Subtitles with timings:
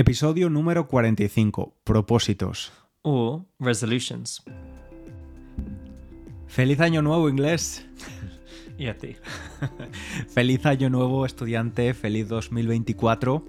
[0.00, 1.74] Episodio número 45.
[1.84, 2.72] Propósitos.
[3.02, 4.42] O resolutions.
[6.46, 7.86] Feliz año nuevo, inglés.
[8.78, 9.16] Y a ti.
[10.34, 11.92] Feliz año nuevo, estudiante.
[11.92, 13.44] Feliz 2024.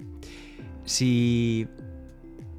[0.84, 1.68] Si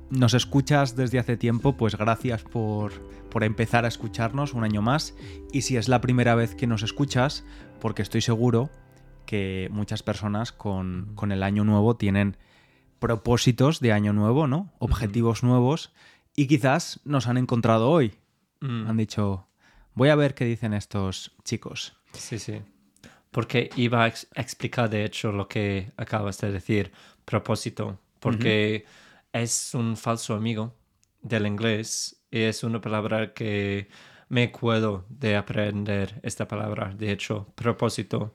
[0.09, 2.93] nos escuchas desde hace tiempo, pues gracias por,
[3.29, 5.13] por empezar a escucharnos un año más.
[5.51, 7.45] Y si es la primera vez que nos escuchas,
[7.79, 8.71] porque estoy seguro
[9.27, 12.37] que muchas personas con, con el año nuevo tienen
[13.07, 14.71] propósitos de año nuevo, ¿no?
[14.79, 15.91] Objetivos nuevos.
[16.35, 18.16] Y quizás nos han encontrado hoy.
[18.62, 19.48] Mm, Han dicho,
[19.93, 21.98] voy a ver qué dicen estos chicos.
[22.13, 22.62] Sí, sí.
[23.29, 26.91] Porque iba a ex- explicar, de hecho, lo que acabas de decir,
[27.26, 27.99] propósito.
[28.21, 28.85] Porque
[29.34, 30.73] es un falso amigo
[31.21, 33.90] del inglés y es una palabra que
[34.29, 38.34] me acuerdo de aprender esta palabra, de hecho, propósito,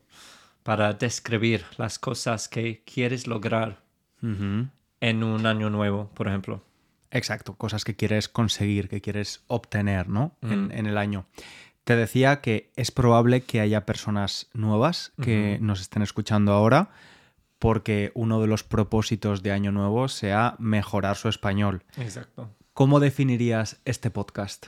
[0.63, 3.88] para describir las cosas que quieres lograr
[4.23, 6.63] En un año nuevo, por ejemplo.
[7.11, 10.33] Exacto, cosas que quieres conseguir, que quieres obtener, ¿no?
[10.43, 11.27] En, en el año.
[11.85, 16.91] Te decía que es probable que haya personas nuevas que nos estén escuchando ahora,
[17.59, 21.83] porque uno de los propósitos de Año Nuevo sea mejorar su español.
[21.97, 22.51] Exacto.
[22.75, 24.67] ¿Cómo definirías este podcast?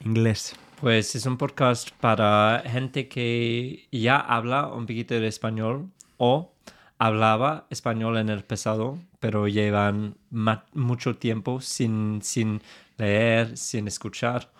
[0.00, 0.56] Inglés.
[0.80, 6.52] Pues es un podcast para gente que ya habla un poquito de español o
[6.98, 12.62] hablaba español en el pasado, pero llevan mucho tiempo sin, sin
[12.96, 14.50] leer, sin escuchar.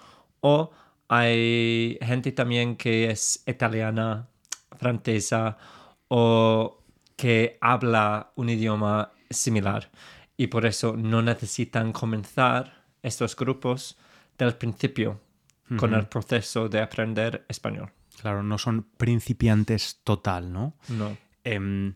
[0.41, 0.71] O
[1.09, 4.29] hay gente también que es italiana,
[4.79, 5.57] francesa
[6.09, 6.83] o
[7.17, 9.91] que habla un idioma similar
[10.37, 13.97] y por eso no necesitan comenzar estos grupos
[14.37, 15.21] del principio
[15.79, 17.91] con el proceso de aprender español.
[18.21, 20.75] Claro, no son principiantes total, ¿no?
[20.89, 21.17] No.
[21.47, 21.95] Em,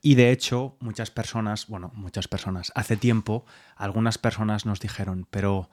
[0.00, 3.44] y de hecho, muchas personas, bueno, muchas personas, hace tiempo,
[3.76, 5.68] algunas personas nos dijeron, pero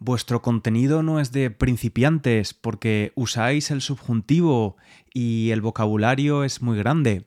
[0.00, 4.76] vuestro contenido no es de principiantes porque usáis el subjuntivo
[5.14, 7.24] y el vocabulario es muy grande.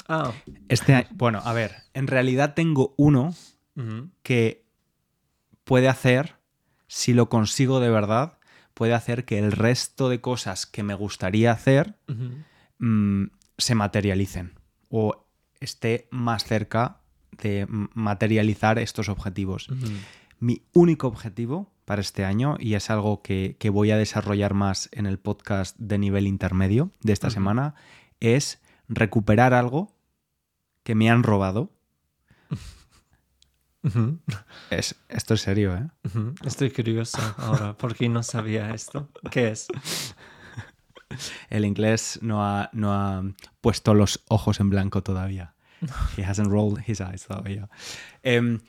[0.08, 0.32] Ah.
[0.70, 3.34] Este bueno, a ver, en realidad tengo uno
[4.24, 4.66] que
[5.64, 6.36] puede hacer,
[6.88, 8.40] si lo consigo de verdad,
[8.74, 11.96] puede hacer que el resto de cosas que me gustaría hacer
[12.80, 13.26] mm,
[13.58, 14.54] se materialicen
[14.90, 15.28] o
[15.60, 17.02] esté más cerca
[17.32, 19.68] de materializar estos objetivos.
[20.40, 24.89] Mi único objetivo para este año, y es algo que, que voy a desarrollar más
[24.92, 27.75] en el podcast de nivel intermedio de esta semana,
[28.19, 29.95] es recuperar algo
[30.84, 31.72] que me han robado.
[34.69, 35.88] Es, esto es serio, ¿eh?
[36.44, 39.07] Estoy curioso ahora porque no sabía esto.
[39.31, 39.68] ¿Qué es?
[41.50, 43.24] El inglés no ha, no ha
[43.62, 45.56] puesto los ojos en blanco todavía.
[46.18, 47.69] He hasn't rolled his eyes todavía.
[48.24, 48.60] Em,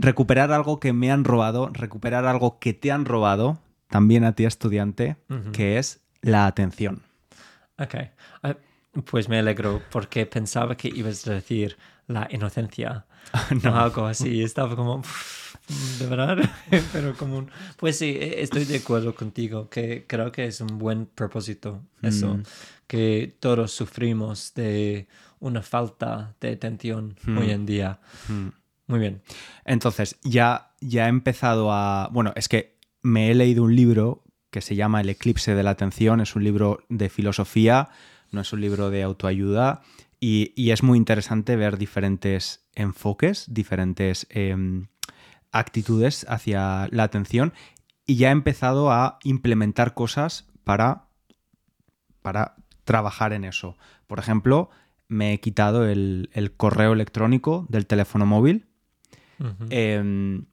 [0.00, 3.58] recuperar algo que me han robado, recuperar algo que te han robado,
[3.88, 5.16] también a ti estudiante,
[5.52, 7.02] que es la atención.
[7.78, 7.94] Ok.
[8.42, 8.56] Ah,
[9.04, 11.76] Pues me alegro porque pensaba que ibas a decir
[12.08, 13.06] la inocencia
[13.62, 13.76] no.
[13.78, 14.42] algo así.
[14.50, 15.02] Estaba como,
[15.98, 16.38] de verdad,
[16.92, 17.50] pero como un...
[17.76, 22.34] Pues sí, e, estoy de acuerdo contigo, que creo que es un buen propósito eso,
[22.34, 22.42] Mm.
[22.88, 25.06] que todos sufrimos de
[25.38, 27.38] una falta de atención Mm.
[27.38, 28.00] hoy en día.
[28.28, 28.48] Mm.
[28.90, 29.22] Muy bien.
[29.64, 32.08] Entonces, ya, ya he empezado a...
[32.10, 35.70] Bueno, es que me he leído un libro que se llama El eclipse de la
[35.70, 37.90] atención, es un libro de filosofía,
[38.32, 39.82] no es un libro de autoayuda,
[40.18, 44.88] y, y es muy interesante ver diferentes enfoques, diferentes em,
[45.52, 47.52] actitudes hacia la atención,
[48.06, 51.04] y ya he empezado a implementar cosas para,
[52.22, 53.76] para trabajar en eso.
[54.08, 54.68] Por ejemplo,
[55.06, 58.66] me he quitado el, el correo electrónico del teléfono móvil.
[59.70, 60.44] Em,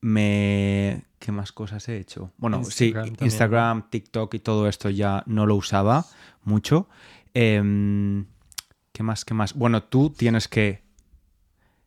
[0.00, 1.04] me...
[1.18, 2.32] ¿Qué más cosas he hecho?
[2.38, 6.04] Bueno, Instagram sí, también, Instagram, TikTok y todo esto ya no lo usaba
[6.42, 6.88] mucho.
[7.34, 8.26] Em,
[8.92, 9.24] ¿Qué más?
[9.24, 9.54] ¿Qué más?
[9.54, 10.82] Bueno, tú tienes que...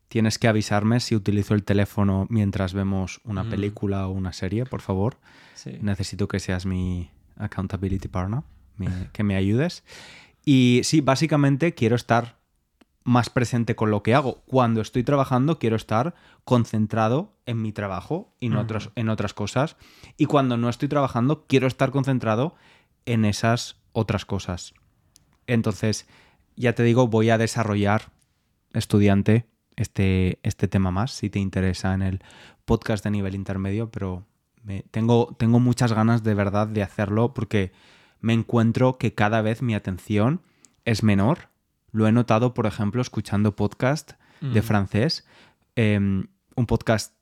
[0.08, 3.50] Tienes que avisarme si utilizo el teléfono mientras vemos una Mm.
[3.50, 5.18] película o una serie, por favor.
[5.54, 5.76] Sí.
[5.82, 8.42] Necesito que seas mi accountability partner,
[8.76, 9.82] mi- que me ayudes.
[10.44, 12.35] Y sí, básicamente quiero estar
[13.06, 14.42] más presente con lo que hago.
[14.46, 16.14] Cuando estoy trabajando, quiero estar
[16.44, 18.64] concentrado en mi trabajo y no Ujú.
[18.64, 19.76] otras, en otras cosas.
[20.16, 22.56] Y cuando no estoy trabajando, quiero estar concentrado
[23.04, 24.74] en esas otras cosas.
[25.46, 26.08] Entonces,
[26.56, 28.10] ya te digo, voy a desarrollar,
[28.72, 32.20] estudiante, este, este tema más, si te interesa en el
[32.64, 34.26] podcast de nivel intermedio, pero
[34.64, 37.70] me- tengo, tengo muchas ganas de verdad de hacerlo porque
[38.20, 40.40] me encuentro que cada vez mi atención
[40.84, 41.50] es menor.
[41.92, 44.64] Lo he notado, por ejemplo, escuchando podcast de Mm.
[44.64, 45.26] francés,
[45.76, 47.14] em, un podcast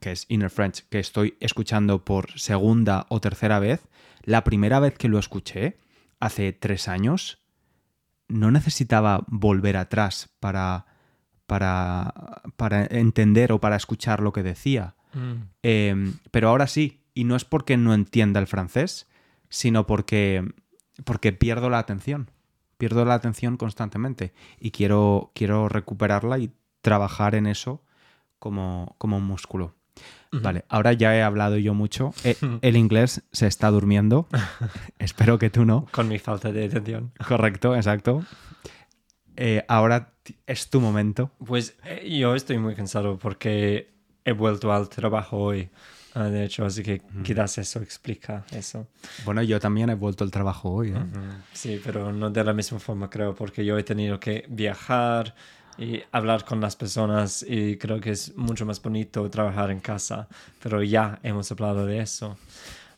[0.00, 3.88] que es Inner French, que estoy escuchando por segunda o tercera vez.
[4.22, 5.78] La primera vez que lo escuché,
[6.20, 7.40] hace tres años,
[8.28, 10.86] no necesitaba volver atrás para,
[11.46, 14.94] para, para entender o para escuchar lo que decía.
[15.14, 15.32] Mm.
[15.62, 19.06] Eh, pero ahora sí, y no es porque no entienda el francés,
[19.48, 20.52] sino porque,
[21.04, 22.30] porque pierdo la atención.
[22.82, 26.50] Pierdo la atención constantemente y quiero, quiero recuperarla y
[26.80, 27.84] trabajar en eso
[28.40, 29.76] como, como un músculo.
[30.32, 32.12] Vale, ahora ya he hablado yo mucho.
[32.24, 34.26] Eh, el inglés se está durmiendo.
[34.98, 35.86] Espero que tú no.
[35.92, 37.12] Con mi falta de atención.
[37.24, 38.24] Correcto, exacto.
[39.36, 40.14] Eh, ahora
[40.48, 41.30] es tu momento.
[41.46, 43.94] Pues eh, yo estoy muy cansado porque
[44.24, 45.70] he vuelto al trabajo hoy.
[46.14, 48.86] Ah, de hecho, así que quizás eso explica eso.
[49.24, 50.90] Bueno, yo también he vuelto al trabajo hoy.
[50.90, 51.04] ¿eh?
[51.52, 55.34] Sí, pero no de la misma forma, creo, porque yo he tenido que viajar
[55.78, 60.28] y hablar con las personas y creo que es mucho más bonito trabajar en casa,
[60.62, 62.36] pero ya hemos hablado de eso.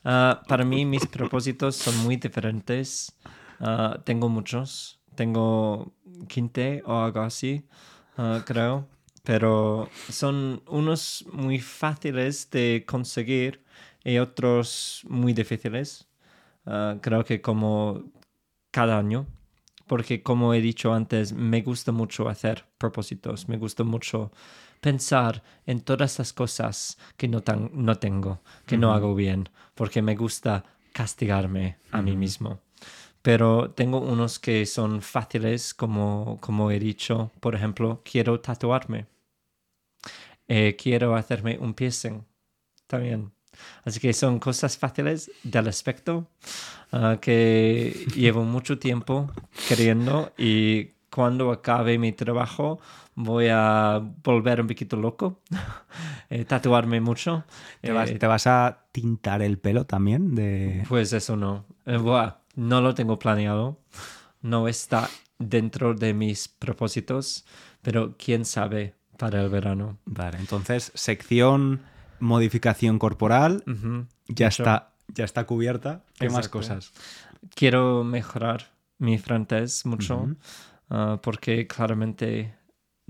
[0.04, 3.12] Ah, para mí mis propósitos son muy diferentes.
[3.60, 5.92] Ah, tengo muchos, tengo
[6.28, 7.64] 15 o algo así,
[8.44, 8.86] creo,
[9.24, 13.64] pero son unos muy fáciles de conseguir
[14.04, 16.06] y otros muy difíciles.
[16.66, 18.04] Ah, creo que como
[18.70, 19.26] cada año,
[19.86, 24.32] porque como he dicho antes, me gusta mucho hacer propósitos, me gusta mucho
[24.80, 30.02] pensar en todas las cosas que no, tan- no tengo, que no hago bien, porque
[30.02, 32.60] me gusta castigarme a mí mismo.
[33.22, 39.06] Pero tengo unos que son fáciles, como, como he dicho, por ejemplo, quiero tatuarme.
[40.48, 42.24] Eh, quiero hacerme un piercing
[42.86, 43.32] también.
[43.84, 46.28] Así que son cosas fáciles del aspecto
[46.92, 49.30] ah, que llevo mucho tiempo
[49.68, 52.80] queriendo y cuando acabe mi trabajo
[53.14, 55.40] voy a volver un poquito loco,
[56.30, 57.44] eh, tatuarme mucho.
[57.80, 60.34] ¿Te vas, Eh, te vas a tintar el pelo también?
[60.34, 60.84] De...
[60.88, 61.64] pues eso no.
[61.86, 61.98] Eh,
[62.56, 63.78] no lo tengo planeado.
[64.42, 67.44] No está dentro de mis propósitos,
[67.82, 69.98] pero quién sabe para el verano.
[70.04, 71.80] Vale, entonces, sección
[72.20, 73.64] modificación corporal
[74.28, 76.04] ya está, ya está cubierta.
[76.18, 76.92] ¿Qué más cosas?
[77.54, 80.28] Quiero mejorar mi francés mucho
[80.90, 82.54] ah, porque claramente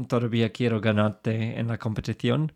[0.08, 2.52] todavía quiero ganarte en la competición,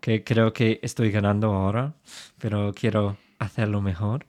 [0.00, 1.94] que creo que estoy ganando ahora,
[2.38, 4.26] pero quiero hacerlo mejor.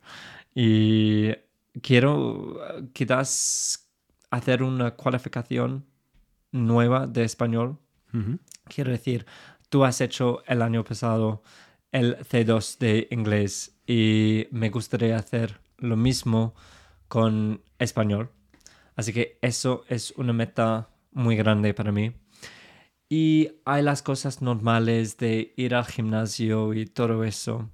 [0.55, 1.33] Y
[1.81, 3.87] quiero ah, quizás
[4.31, 5.85] hacer una cualificación
[6.51, 7.77] nueva de español.
[8.13, 8.39] Ujú.
[8.67, 9.25] Quiero decir,
[9.69, 11.41] tú has hecho el año pasado
[11.91, 16.53] el C2 de inglés y me gustaría hacer lo mismo
[17.07, 18.29] con español.
[18.95, 22.13] Así que eso es una meta muy grande para mí.
[23.09, 27.69] Y hay las cosas normales de ir al gimnasio y todo eso.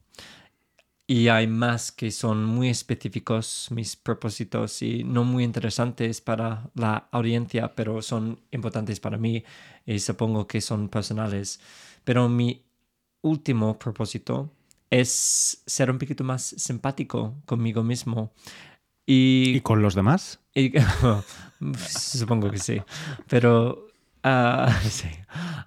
[1.06, 7.08] Y hay más que son muy específicos mis propósitos y no muy interesantes para la
[7.12, 9.44] audiencia, pero son importantes para mí
[9.86, 11.60] y supongo que son personales.
[12.04, 12.64] Pero mi
[13.22, 14.52] último propósito
[14.90, 18.32] es ser un poquito más simpático conmigo mismo.
[19.06, 20.40] ¿Y, ¿Y con los demás?
[20.56, 20.74] y-
[21.78, 22.82] supongo que sí.
[23.28, 23.88] Pero,
[24.24, 25.08] ah, sí.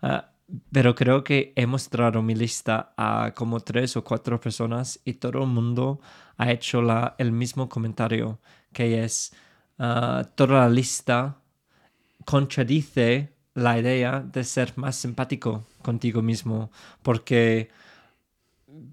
[0.02, 0.32] Ah,
[0.70, 5.42] pero creo que he mostrado mi lista a como tres o cuatro personas y todo
[5.42, 6.00] el mundo
[6.36, 8.38] ha hecho la, el mismo comentario,
[8.72, 9.34] que es
[9.78, 11.36] ah, toda la lista
[12.24, 16.70] contradice la idea de ser más simpático contigo mismo,
[17.02, 17.70] porque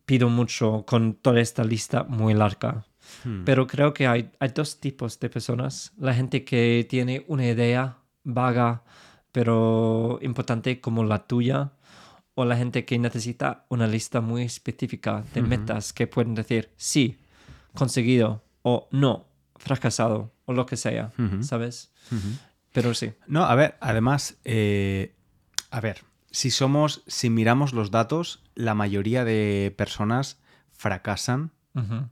[0.05, 2.86] pido mucho con toda esta lista muy larga.
[3.24, 3.43] Hmm.
[3.43, 5.91] Pero creo que hay, hay dos tipos de personas.
[5.98, 8.83] La gente que tiene una idea vaga,
[9.33, 11.73] pero importante como la tuya,
[12.35, 17.19] o la gente que necesita una lista muy específica de metas que pueden decir sí,
[17.73, 21.11] conseguido, o no, fracasado, o lo que sea.
[21.41, 21.91] ¿sabes?
[22.71, 23.13] Pero sí.
[23.27, 25.15] No, a ver, además, eh,
[25.69, 30.39] a ver, si somos, si miramos los datos, la mayoría de personas
[30.71, 31.51] fracasan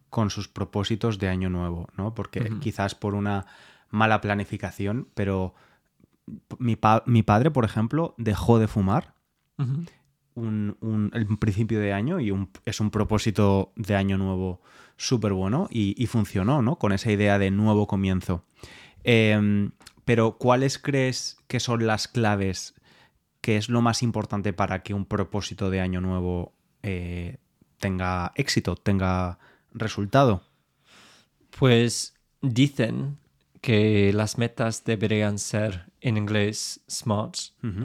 [0.10, 2.16] con sus propósitos de año nuevo, ¿no?
[2.16, 3.46] Porque quizás por una
[3.92, 5.54] mala planificación, pero
[6.60, 9.14] mi, pa- mi padre, por ejemplo, dejó de fumar
[10.34, 14.62] un, un- el principio de año y un- es un propósito de año nuevo
[14.98, 16.78] súper bueno y, y funcionó, ¿no?
[16.78, 18.44] Con esa idea de nuevo comienzo.
[19.04, 19.72] Em,
[20.06, 22.74] pero, ¿cuáles crees que son las claves?
[23.42, 27.38] que es lo más importante para que un propósito de año nuevo eh,
[27.80, 29.40] tenga éxito, tenga
[29.74, 30.44] resultado?
[31.58, 33.18] Pues dicen
[33.62, 37.36] que las metas deberían ser en inglés SMART,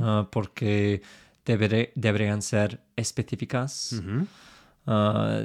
[0.00, 1.02] ah, porque
[1.44, 4.00] deberé- deberían ser específicas,
[4.86, 5.42] ah,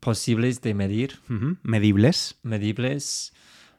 [0.00, 1.20] posibles de medir.
[1.62, 2.36] Medibles.
[2.42, 3.32] medibles.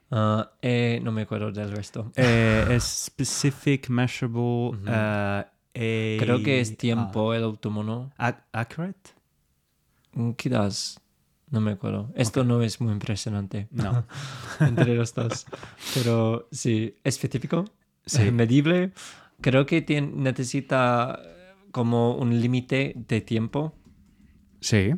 [0.09, 2.11] ah, y no me acuerdo del resto.
[2.15, 4.77] Eh, specific, measurable.
[5.79, 8.11] Eh, Creo que es tiempo el último, ¿no?
[8.17, 9.11] ac- accurate.
[10.13, 10.99] Mm, Quizás.
[11.49, 12.11] No me acuerdo.
[12.15, 13.67] Esto no es muy impresionante.
[13.71, 14.05] No.
[14.59, 15.45] Entre los dos.
[15.93, 17.65] Pero sí, específico,
[18.05, 18.31] Sí.
[18.31, 18.91] medible.
[19.41, 23.73] Creo que tien- necesita eh, como un límite de tiempo.
[24.61, 24.91] Sí.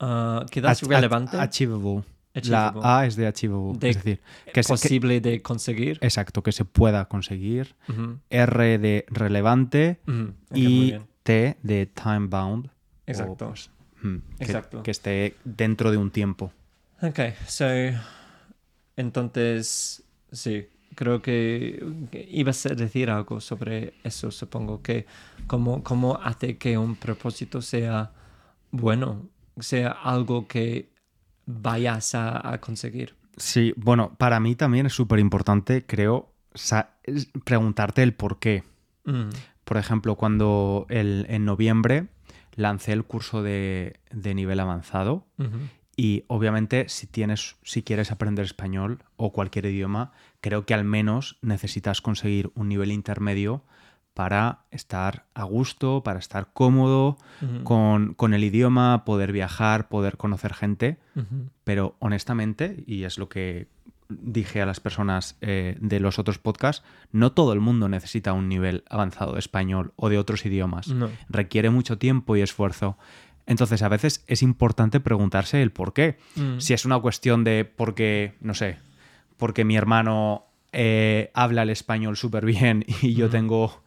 [0.00, 2.02] Ah, quizás Ach- ach- relevante, Achievable.
[2.34, 2.80] Achievable.
[2.82, 3.78] La A es de achievable.
[3.78, 5.98] De- es decir, que que- posible de conseguir.
[6.02, 7.76] exacto, que se pueda conseguir.
[8.30, 10.00] R de relevante
[10.52, 10.94] y.
[11.22, 12.66] T de time bound.
[12.66, 12.70] o,
[13.06, 13.48] Exacto.
[13.48, 13.70] pues,
[14.38, 14.82] que- Exacto.
[14.82, 16.52] Que, esté dentro de un tiempo.
[17.02, 17.64] Ok, so,
[18.96, 21.84] entonces, sí, creo que,
[22.30, 25.06] ibas a decir algo sobre eso, supongo, que
[25.46, 28.12] cómo, cómo hace que un propósito sea
[28.70, 30.90] bueno, sea algo que
[31.46, 33.14] vayas a, a conseguir.
[33.36, 36.32] Sí, bueno, para mí también es súper importante, creo,
[37.44, 38.62] preguntarte el por qué.
[39.04, 39.30] Mm,
[39.64, 42.06] Por ejemplo, cuando el- en noviembre
[42.54, 45.26] lancé el curso de, de nivel avanzado
[45.96, 51.38] y obviamente si tienes, si quieres aprender español o cualquier idioma, creo que al menos
[51.40, 53.62] necesitas conseguir un nivel intermedio
[54.12, 57.18] para estar a gusto, para estar cómodo
[57.64, 60.98] con, con el idioma, poder viajar, poder conocer gente.
[61.64, 63.68] Pero honestamente, y es lo que
[64.08, 68.48] dije a las personas eh, de los otros podcasts, no todo el mundo necesita un
[68.48, 70.88] nivel avanzado de español o de otros idiomas.
[70.88, 71.10] No.
[71.28, 72.98] Requiere mucho tiempo y esfuerzo.
[73.46, 76.16] Entonces, a veces es importante preguntarse el por qué.
[76.36, 78.78] Mm, Si es una cuestión de porque, no sé,
[79.36, 83.32] porque mi hermano eh, habla el español súper bien y yo Ujú.
[83.32, 83.83] tengo,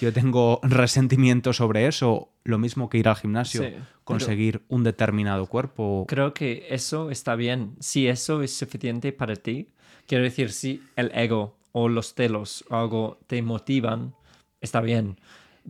[0.00, 3.74] yo tengo resentimiento sobre eso, lo mismo que ir al gimnasio, Sí,
[4.04, 6.04] conseguir un determinado cuerpo.
[6.08, 7.74] Creo que eso está bien.
[7.80, 9.68] Si eso es suficiente para ti,
[10.06, 14.14] quiero decir, si el ego o los celos o algo te motivan,
[14.60, 15.18] está bien.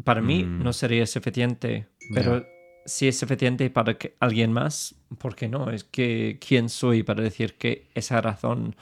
[0.04, 0.62] Para mí Mm.
[0.62, 2.44] no sería suficiente, pero
[2.86, 5.70] si es suficiente para que alguien más, ¿por qué no?
[5.70, 8.76] Es que quién soy para decir que esa razón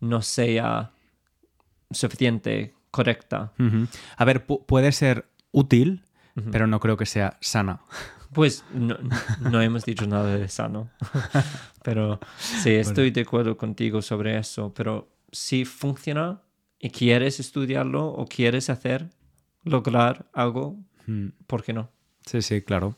[0.00, 0.90] no sea
[1.90, 3.52] suficiente, correcta.
[4.16, 6.04] A ver, pu- puede ser útil,
[6.52, 7.80] pero no creo que sea sana.
[8.32, 8.96] Pues no,
[9.40, 10.90] no hemos dicho nada de sano.
[11.84, 14.72] pero sí, estoy de acuerdo contigo sobre eso.
[14.74, 16.42] Pero si funciona
[16.78, 19.10] y quieres estudiarlo o quieres hacer,
[19.64, 21.28] lograr algo, Mm.
[21.46, 21.90] ¿por qué no?
[22.24, 22.96] Sí, sí, claro.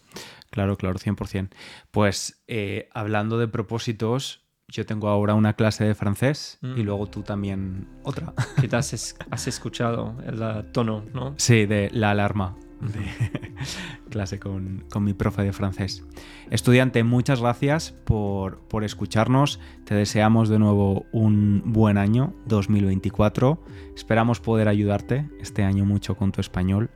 [0.51, 1.51] Claro, claro, 100%.
[1.91, 6.81] Pues eh, hablando de propósitos, yo tengo ahora una clase de francés y Mm.
[6.85, 8.33] luego tú también otra.
[8.61, 11.35] Quizás es- has escuchado el uh, tono, ¿no?
[11.37, 12.57] Sí, de la alarma.
[12.81, 13.01] de
[14.11, 16.05] clase con, mi profe de francés.
[16.51, 19.61] Estudiante, muchas gracias por, por escucharnos.
[19.85, 23.63] Te deseamos de nuevo un buen año 2024.
[23.97, 26.91] Esperamos poder ayudarte este año mucho con tu español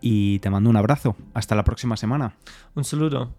[0.00, 1.14] y te mando un abrazo.
[1.32, 2.34] Hasta la próxima semana.
[2.74, 3.32] Un saludo.